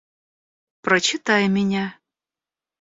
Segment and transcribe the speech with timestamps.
[0.81, 1.85] Прочитай меня.